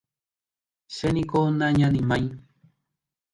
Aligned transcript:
Chéniko 0.95 1.39
nañanimái. 1.59 2.23